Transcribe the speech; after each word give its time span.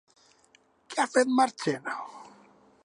Què 0.93 1.03
ha 1.03 1.07
fet 1.17 1.31
Marchena? 1.41 1.99